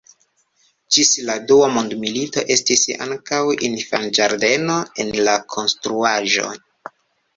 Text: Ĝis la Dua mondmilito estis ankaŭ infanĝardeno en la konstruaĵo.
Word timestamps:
Ĝis 0.95 1.09
la 1.27 1.35
Dua 1.51 1.67
mondmilito 1.75 2.43
estis 2.57 2.85
ankaŭ 3.07 3.41
infanĝardeno 3.69 4.79
en 5.05 5.13
la 5.29 5.37
konstruaĵo. 5.57 6.49